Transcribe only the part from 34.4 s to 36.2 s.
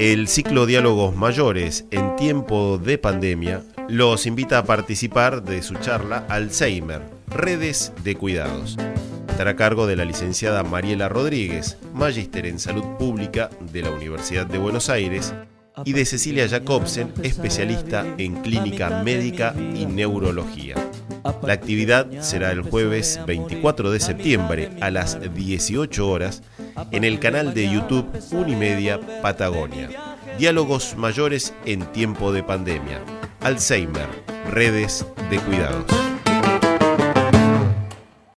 redes de cuidados.